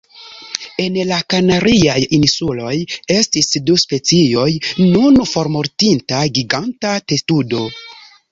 [0.83, 2.71] En la Kanariaj Insuloj
[3.17, 4.47] estis du specioj
[4.95, 7.63] nun formortinta giganta testudo.